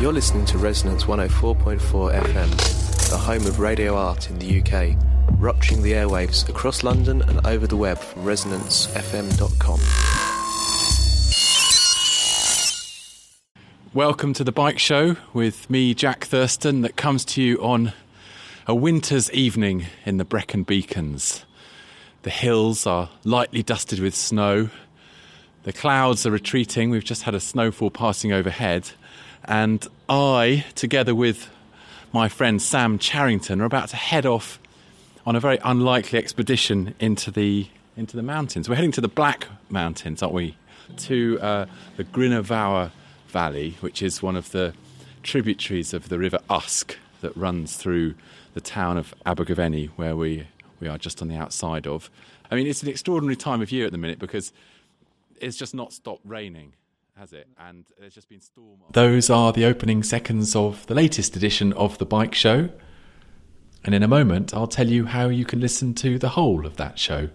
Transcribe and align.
You're 0.00 0.14
listening 0.14 0.46
to 0.46 0.56
Resonance 0.56 1.04
104.4 1.04 1.78
FM, 1.78 3.10
the 3.10 3.18
home 3.18 3.46
of 3.46 3.60
radio 3.60 3.94
art 3.94 4.30
in 4.30 4.38
the 4.38 4.58
UK, 4.62 4.96
rupturing 5.32 5.82
the 5.82 5.92
airwaves 5.92 6.48
across 6.48 6.82
London 6.82 7.20
and 7.20 7.46
over 7.46 7.66
the 7.66 7.76
web 7.76 7.98
from 7.98 8.24
resonancefm.com. 8.24 9.78
Welcome 13.92 14.32
to 14.32 14.42
the 14.42 14.52
bike 14.52 14.78
show 14.78 15.16
with 15.34 15.68
me, 15.68 15.92
Jack 15.92 16.24
Thurston, 16.24 16.80
that 16.80 16.96
comes 16.96 17.26
to 17.26 17.42
you 17.42 17.62
on 17.62 17.92
a 18.66 18.74
winter's 18.74 19.30
evening 19.32 19.84
in 20.06 20.16
the 20.16 20.24
Brecon 20.24 20.62
Beacons. 20.62 21.44
The 22.22 22.30
hills 22.30 22.86
are 22.86 23.10
lightly 23.22 23.62
dusted 23.62 23.98
with 23.98 24.14
snow. 24.14 24.70
The 25.64 25.74
clouds 25.74 26.24
are 26.24 26.30
retreating. 26.30 26.88
We've 26.88 27.04
just 27.04 27.24
had 27.24 27.34
a 27.34 27.40
snowfall 27.40 27.90
passing 27.90 28.32
overhead. 28.32 28.92
And 29.44 29.86
I, 30.08 30.64
together 30.74 31.14
with 31.14 31.50
my 32.12 32.28
friend 32.28 32.60
Sam 32.60 32.98
Charrington, 32.98 33.60
are 33.60 33.64
about 33.64 33.88
to 33.90 33.96
head 33.96 34.26
off 34.26 34.58
on 35.26 35.36
a 35.36 35.40
very 35.40 35.58
unlikely 35.64 36.18
expedition 36.18 36.94
into 36.98 37.30
the 37.30 37.68
into 37.96 38.16
the 38.16 38.22
mountains. 38.22 38.68
We're 38.68 38.76
heading 38.76 38.92
to 38.92 39.00
the 39.00 39.08
Black 39.08 39.46
Mountains, 39.68 40.22
aren't 40.22 40.34
we? 40.34 40.56
To 40.96 41.38
uh, 41.40 41.66
the 41.96 42.04
Grwyne 42.04 42.44
Fawr 42.44 42.92
Valley, 43.28 43.76
which 43.80 44.02
is 44.02 44.22
one 44.22 44.36
of 44.36 44.50
the 44.52 44.72
tributaries 45.22 45.92
of 45.92 46.08
the 46.08 46.18
River 46.18 46.38
Usk 46.48 46.96
that 47.20 47.36
runs 47.36 47.76
through 47.76 48.14
the 48.54 48.60
town 48.60 48.96
of 48.96 49.14
Abergavenny, 49.26 49.86
where 49.96 50.16
we 50.16 50.46
we 50.80 50.88
are 50.88 50.98
just 50.98 51.20
on 51.20 51.28
the 51.28 51.36
outside 51.36 51.86
of. 51.86 52.10
I 52.50 52.56
mean, 52.56 52.66
it's 52.66 52.82
an 52.82 52.88
extraordinary 52.88 53.36
time 53.36 53.62
of 53.62 53.70
year 53.70 53.86
at 53.86 53.92
the 53.92 53.98
minute 53.98 54.18
because 54.18 54.52
it's 55.40 55.56
just 55.56 55.74
not 55.74 55.92
stopped 55.92 56.22
raining, 56.24 56.72
has 57.20 57.34
it? 57.34 57.46
And 57.58 57.84
there's 57.98 58.14
just 58.14 58.30
been 58.30 58.40
storm. 58.40 58.80
Those 58.92 59.28
are 59.28 59.52
the 59.52 59.66
opening 59.66 60.02
seconds 60.02 60.56
of 60.56 60.86
the 60.86 60.94
latest 60.94 61.36
edition 61.36 61.74
of 61.74 61.98
the 61.98 62.06
Bike 62.06 62.34
Show. 62.34 62.70
And 63.84 63.94
in 63.94 64.02
a 64.02 64.08
moment, 64.08 64.54
I'll 64.54 64.66
tell 64.66 64.88
you 64.88 65.04
how 65.04 65.28
you 65.28 65.44
can 65.44 65.60
listen 65.60 65.92
to 65.96 66.18
the 66.18 66.30
whole 66.30 66.64
of 66.64 66.78
that 66.78 66.98
show. 66.98 67.28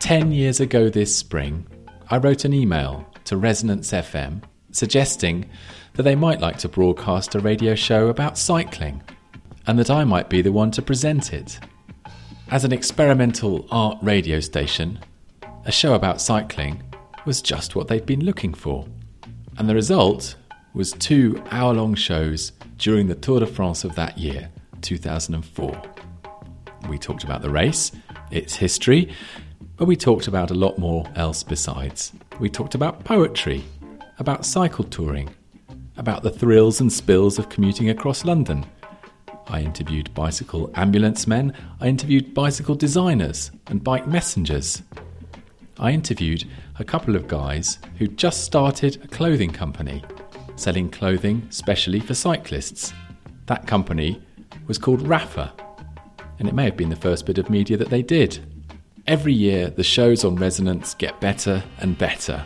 Ten 0.00 0.32
years 0.32 0.58
ago 0.58 0.88
this 0.88 1.14
spring, 1.14 1.64
I 2.10 2.18
wrote 2.18 2.44
an 2.44 2.52
email 2.52 3.08
to 3.26 3.36
Resonance 3.36 3.92
FM 3.92 4.42
suggesting 4.72 5.48
that 5.92 6.02
they 6.02 6.16
might 6.16 6.40
like 6.40 6.58
to 6.58 6.68
broadcast 6.68 7.36
a 7.36 7.38
radio 7.38 7.76
show 7.76 8.08
about 8.08 8.36
cycling 8.36 9.00
and 9.68 9.78
that 9.78 9.90
I 9.90 10.02
might 10.02 10.28
be 10.28 10.42
the 10.42 10.50
one 10.50 10.72
to 10.72 10.82
present 10.82 11.32
it. 11.32 11.60
As 12.50 12.64
an 12.64 12.72
experimental 12.72 13.68
art 13.70 13.98
radio 14.02 14.40
station, 14.40 14.98
a 15.64 15.72
show 15.72 15.94
about 15.94 16.20
cycling 16.20 16.82
was 17.24 17.40
just 17.40 17.74
what 17.74 17.88
they'd 17.88 18.06
been 18.06 18.24
looking 18.24 18.52
for. 18.52 18.86
And 19.56 19.68
the 19.68 19.74
result 19.74 20.36
was 20.74 20.92
two 20.92 21.42
hour 21.50 21.74
long 21.74 21.94
shows 21.94 22.52
during 22.76 23.06
the 23.06 23.14
Tour 23.14 23.40
de 23.40 23.46
France 23.46 23.84
of 23.84 23.94
that 23.94 24.18
year, 24.18 24.50
2004. 24.82 25.82
We 26.88 26.98
talked 26.98 27.24
about 27.24 27.42
the 27.42 27.50
race, 27.50 27.92
its 28.30 28.56
history, 28.56 29.14
but 29.76 29.86
we 29.86 29.96
talked 29.96 30.28
about 30.28 30.50
a 30.50 30.54
lot 30.54 30.78
more 30.78 31.06
else 31.16 31.42
besides. 31.42 32.12
We 32.38 32.50
talked 32.50 32.74
about 32.74 33.04
poetry, 33.04 33.64
about 34.18 34.44
cycle 34.44 34.84
touring, 34.84 35.34
about 35.96 36.22
the 36.22 36.30
thrills 36.30 36.80
and 36.80 36.92
spills 36.92 37.38
of 37.38 37.48
commuting 37.48 37.88
across 37.88 38.24
London, 38.24 38.66
I 39.46 39.60
interviewed 39.60 40.12
bicycle 40.14 40.70
ambulance 40.74 41.26
men, 41.26 41.52
I 41.80 41.88
interviewed 41.88 42.34
bicycle 42.34 42.74
designers 42.74 43.50
and 43.66 43.84
bike 43.84 44.06
messengers. 44.06 44.82
I 45.78 45.90
interviewed 45.90 46.44
a 46.78 46.84
couple 46.84 47.16
of 47.16 47.26
guys 47.26 47.78
who 47.98 48.06
just 48.06 48.44
started 48.44 49.02
a 49.04 49.08
clothing 49.08 49.50
company, 49.50 50.04
selling 50.56 50.88
clothing 50.88 51.46
specially 51.50 52.00
for 52.00 52.14
cyclists. 52.14 52.92
That 53.46 53.66
company 53.66 54.22
was 54.66 54.78
called 54.78 55.00
Rapha, 55.00 55.50
and 56.38 56.48
it 56.48 56.54
may 56.54 56.64
have 56.64 56.76
been 56.76 56.90
the 56.90 56.96
first 56.96 57.26
bit 57.26 57.38
of 57.38 57.50
media 57.50 57.76
that 57.76 57.90
they 57.90 58.02
did. 58.02 58.38
Every 59.06 59.32
year, 59.32 59.68
the 59.68 59.82
shows 59.82 60.24
on 60.24 60.36
Resonance 60.36 60.94
get 60.94 61.20
better 61.20 61.62
and 61.78 61.98
better. 61.98 62.44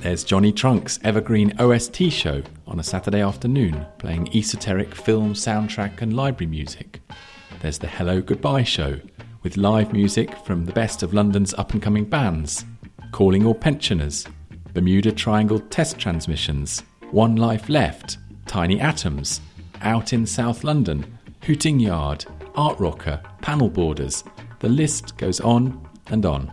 There's 0.00 0.24
Johnny 0.24 0.50
Trunk's 0.50 0.98
evergreen 1.04 1.52
OST 1.60 2.10
show 2.10 2.42
on 2.66 2.80
a 2.80 2.82
Saturday 2.82 3.20
afternoon, 3.20 3.86
playing 3.98 4.34
esoteric 4.34 4.94
film 4.94 5.34
soundtrack 5.34 6.02
and 6.02 6.16
library 6.16 6.50
music. 6.50 7.00
There's 7.60 7.78
the 7.78 7.86
Hello 7.86 8.20
Goodbye 8.20 8.64
show, 8.64 8.98
with 9.42 9.56
live 9.56 9.92
music 9.92 10.36
from 10.44 10.64
the 10.64 10.72
best 10.72 11.02
of 11.02 11.14
London's 11.14 11.54
up 11.54 11.72
and 11.72 11.82
coming 11.82 12.04
bands, 12.04 12.64
Calling 13.10 13.44
All 13.46 13.54
Pensioners, 13.54 14.26
Bermuda 14.72 15.12
Triangle 15.12 15.60
Test 15.60 15.98
Transmissions, 15.98 16.82
One 17.10 17.36
Life 17.36 17.68
Left, 17.68 18.18
Tiny 18.46 18.80
Atoms, 18.80 19.40
Out 19.80 20.12
in 20.12 20.26
South 20.26 20.64
London, 20.64 21.18
Hooting 21.42 21.80
Yard, 21.80 22.24
Art 22.54 22.78
Rocker, 22.78 23.20
Panel 23.40 23.68
Borders. 23.68 24.24
The 24.60 24.68
list 24.68 25.16
goes 25.16 25.40
on 25.40 25.88
and 26.08 26.24
on. 26.24 26.50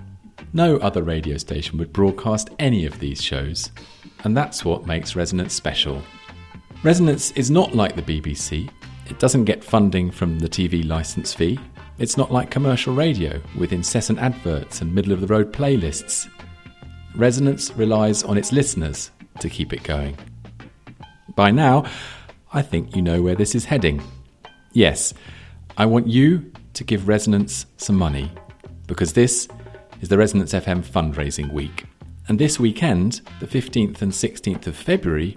No 0.54 0.78
other 0.78 1.04
radio 1.04 1.38
station 1.38 1.78
would 1.78 1.94
broadcast 1.94 2.50
any 2.58 2.86
of 2.86 3.00
these 3.00 3.22
shows, 3.22 3.72
and 4.24 4.36
that's 4.36 4.66
what 4.66 4.88
makes 4.88 5.16
Resonance 5.16 5.54
special. 5.54 6.02
Resonance 6.84 7.32
is 7.32 7.52
not 7.52 7.76
like 7.76 7.96
the 7.96 8.02
BBC, 8.02 8.70
it 9.10 9.20
doesn't 9.20 9.46
get 9.46 9.64
funding 9.64 10.12
from 10.12 10.40
the 10.40 10.48
TV 10.48 10.88
licence 10.88 11.34
fee. 11.34 11.60
It's 12.00 12.16
not 12.16 12.32
like 12.32 12.50
commercial 12.50 12.94
radio 12.96 13.42
with 13.58 13.74
incessant 13.74 14.20
adverts 14.20 14.80
and 14.80 14.96
middle 14.96 15.12
of 15.12 15.20
the 15.20 15.28
road 15.28 15.52
playlists. 15.52 16.30
Resonance 17.14 17.72
relies 17.76 18.24
on 18.24 18.38
its 18.38 18.54
listeners 18.54 19.12
to 19.42 19.50
keep 19.50 19.74
it 19.74 19.84
going. 19.84 20.18
By 21.36 21.52
now, 21.52 21.84
I 22.54 22.62
think 22.62 22.96
you 22.96 23.02
know 23.02 23.22
where 23.22 23.36
this 23.36 23.54
is 23.54 23.66
heading. 23.66 24.02
Yes, 24.72 25.14
I 25.78 25.86
want 25.88 26.08
you 26.08 26.50
to 26.74 26.86
give 26.86 27.10
Resonance 27.10 27.66
some 27.76 27.98
money 27.98 28.32
because 28.88 29.12
this 29.12 29.50
is 30.00 30.08
the 30.08 30.18
Resonance 30.18 30.54
FM 30.54 30.86
fundraising 30.86 31.52
week. 31.52 31.84
And 32.30 32.40
this 32.40 32.62
weekend, 32.62 33.20
the 33.42 33.48
15th 33.48 34.02
and 34.02 34.14
16th 34.14 34.68
of 34.68 34.78
February, 34.78 35.36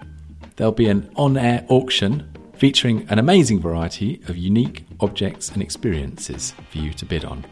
there'll 0.55 0.71
be 0.71 0.87
an 0.87 1.11
on 1.17 1.35
air 1.35 1.65
auction 1.67 2.31
featuring 2.55 3.07
an 3.09 3.19
amazing 3.19 3.59
variety 3.59 4.21
of 4.27 4.37
unique 4.37 4.85
objects 4.99 5.49
and 5.49 5.61
experiences 5.61 6.53
for 6.69 6.77
you 6.77 6.93
to 6.93 7.05
bid 7.05 7.25
on. 7.25 7.45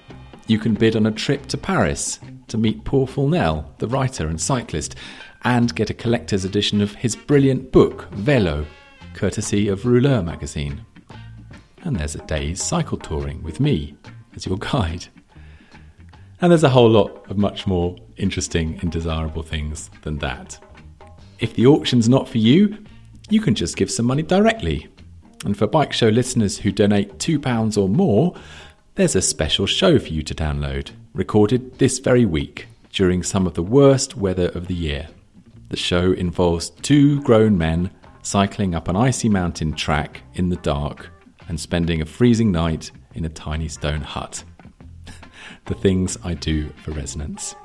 You 0.48 0.60
can 0.60 0.74
bid 0.74 0.96
on 0.96 1.06
a 1.06 1.12
trip 1.12 1.48
to 1.48 1.58
Paris 1.58 2.20
to 2.48 2.58
meet 2.58 2.84
Paul 2.84 3.08
Fournel, 3.08 3.66
the 3.78 3.88
writer 3.88 4.28
and 4.28 4.40
cyclist, 4.40 4.96
and 5.44 5.74
get 5.76 5.90
a 5.90 5.94
collector's 5.94 6.46
edition 6.46 6.82
of 6.82 6.96
his 6.96 7.16
brilliant 7.16 7.72
book, 7.72 8.10
Velo, 8.12 8.66
courtesy 9.14 9.68
of 9.68 9.86
Rouleur 9.86 10.24
magazine. 10.24 10.86
And 11.84 11.96
there's 11.96 12.16
a 12.16 12.26
day's 12.26 12.62
cycle 12.62 12.98
touring 12.98 13.42
with 13.42 13.60
me 13.60 13.96
as 14.36 14.46
your 14.46 14.58
guide. 14.72 15.08
And 16.42 16.52
there's 16.52 16.64
a 16.64 16.70
whole 16.70 16.90
lot 16.90 17.30
of 17.30 17.38
much 17.38 17.66
more 17.68 17.96
interesting 18.18 18.78
and 18.82 18.92
desirable 18.92 19.44
things 19.44 19.90
than 20.02 20.18
that. 20.20 20.60
If 21.40 21.54
the 21.56 21.68
auction's 21.68 22.10
not 22.10 22.28
for 22.28 22.38
you, 22.38 22.78
you 23.32 23.42
can 23.42 23.56
just 23.56 23.78
give 23.78 23.90
some 23.90 24.06
money 24.06 24.22
directly. 24.22 24.88
And 25.46 25.58
for 25.58 25.66
Bike 25.66 25.94
Show 25.94 26.10
listeners 26.10 26.60
who 26.60 26.72
donate 26.72 27.18
£2 27.18 27.82
or 27.82 27.88
more, 27.88 28.36
there's 28.96 29.16
a 29.16 29.22
special 29.22 29.66
show 29.66 29.98
for 29.98 30.10
you 30.10 30.22
to 30.22 30.36
download, 30.36 30.92
recorded 31.14 31.80
this 31.80 32.00
very 32.00 32.26
week 32.26 32.68
during 32.92 33.24
some 33.24 33.48
of 33.48 33.54
the 33.54 33.64
worst 33.64 34.18
weather 34.18 34.50
of 34.50 34.68
the 34.68 34.76
year. 34.76 35.08
The 35.70 35.78
show 35.78 36.12
involves 36.12 36.70
two 36.70 37.22
grown 37.24 37.58
men 37.58 37.90
cycling 38.22 38.76
up 38.76 38.90
an 38.90 38.98
icy 38.98 39.30
mountain 39.30 39.74
track 39.74 40.22
in 40.34 40.50
the 40.50 40.58
dark 40.58 41.10
and 41.48 41.58
spending 41.58 42.02
a 42.02 42.06
freezing 42.06 42.52
night 42.52 42.92
in 43.16 43.24
a 43.24 43.30
tiny 43.30 43.70
stone 43.70 44.02
hut 44.02 44.44
the 45.66 45.74
things 45.76 46.18
I 46.24 46.34
do 46.34 46.70
for 46.84 46.92
Resonance. 46.92 47.56